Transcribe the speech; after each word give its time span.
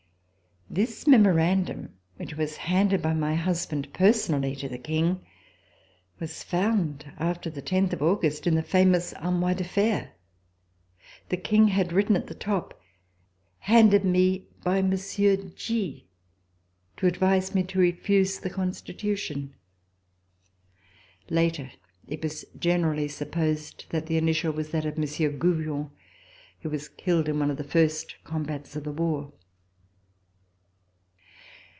This 0.73 1.05
memorandum, 1.05 1.95
which 2.15 2.35
was 2.37 2.55
handed 2.55 3.01
by 3.01 3.13
my 3.13 3.35
husband, 3.35 3.91
personally, 3.93 4.55
to 4.55 4.69
the 4.69 4.77
King, 4.77 5.19
was 6.17 6.43
found 6.43 7.11
after 7.19 7.49
the 7.49 7.61
tenth 7.61 7.91
of 7.91 8.01
August 8.01 8.47
in 8.47 8.55
the 8.55 8.63
famous 8.63 9.13
Armoire 9.15 9.53
de 9.55 9.65
Fer. 9.65 10.11
The 11.27 11.35
King 11.35 11.67
had 11.67 11.91
written 11.91 12.15
at 12.15 12.27
the 12.27 12.33
top: 12.33 12.81
"Handed 13.59 14.05
me 14.05 14.47
by 14.63 14.81
Monsieur 14.81 15.35
G 15.35 16.07
to 16.95 17.05
advise 17.05 17.53
me 17.53 17.63
to 17.63 17.77
refuse 17.77 18.39
the 18.39 18.49
Constitution." 18.49 19.53
Later 21.29 21.69
it 22.07 22.23
was 22.23 22.45
generally 22.57 23.09
sup 23.09 23.31
posed 23.31 23.87
that 23.89 24.05
the 24.05 24.15
initial 24.17 24.53
was 24.53 24.69
that 24.71 24.85
of 24.85 24.97
Monsieur 24.97 25.31
Gouvion 25.33 25.89
who 26.61 26.69
was 26.69 26.87
killed 26.87 27.27
in 27.27 27.39
one 27.39 27.51
of 27.51 27.57
the 27.57 27.65
first 27.65 28.15
combats 28.23 28.77
of 28.77 28.85
the 28.85 28.93
war. 28.93 29.33